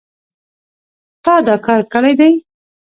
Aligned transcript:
تا 1.23 1.33
دا 1.47 1.55
کار 1.65 1.81
کړی 1.93 2.13
دی 2.19 2.31